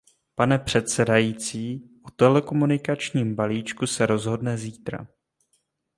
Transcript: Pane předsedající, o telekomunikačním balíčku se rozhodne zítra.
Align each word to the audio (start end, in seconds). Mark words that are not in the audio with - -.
Pane 0.35 0.59
předsedající, 0.59 1.89
o 2.05 2.11
telekomunikačním 2.11 3.35
balíčku 3.35 3.87
se 3.87 4.05
rozhodne 4.05 4.57
zítra. 4.57 5.07